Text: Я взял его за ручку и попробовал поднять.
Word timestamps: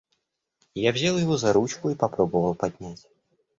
Я 0.73 0.91
взял 0.93 1.15
его 1.19 1.37
за 1.37 1.53
ручку 1.53 1.91
и 1.91 1.95
попробовал 1.95 2.55
поднять. 2.55 3.05